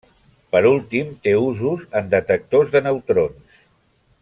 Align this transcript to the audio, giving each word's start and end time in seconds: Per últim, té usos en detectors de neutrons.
Per 0.53 0.61
últim, 0.69 1.11
té 1.27 1.35
usos 1.49 1.85
en 2.01 2.09
detectors 2.15 2.73
de 2.77 2.83
neutrons. 2.89 3.63